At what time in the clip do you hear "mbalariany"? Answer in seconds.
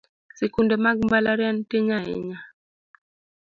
1.05-1.59